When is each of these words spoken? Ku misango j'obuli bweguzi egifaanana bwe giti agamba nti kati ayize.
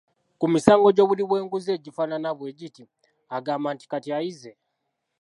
Ku 0.39 0.45
misango 0.53 0.87
j'obuli 0.95 1.23
bweguzi 1.29 1.69
egifaanana 1.77 2.29
bwe 2.37 2.55
giti 2.59 2.83
agamba 3.37 3.69
nti 3.75 3.85
kati 3.91 4.09
ayize. 4.17 4.51